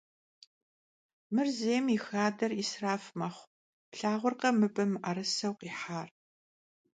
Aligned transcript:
Mır 1.33 1.47
zêym 1.59 1.85
yi 1.93 1.97
xader 2.05 2.51
'israf 2.55 3.03
mexhu, 3.19 3.45
plhağurkhe 3.91 4.49
mıbı 4.59 4.83
mı'erıseu 4.91 5.53
khihar? 5.59 6.09